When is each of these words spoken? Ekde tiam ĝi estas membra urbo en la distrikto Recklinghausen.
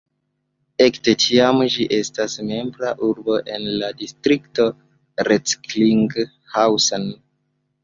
Ekde 0.85 1.11
tiam 1.23 1.61
ĝi 1.73 1.85
estas 1.97 2.37
membra 2.47 2.95
urbo 3.09 3.37
en 3.59 3.69
la 3.83 3.91
distrikto 4.01 4.67
Recklinghausen. 5.31 7.09